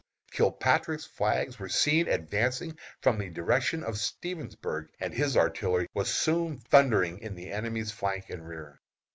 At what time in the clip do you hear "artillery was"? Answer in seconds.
5.37-6.11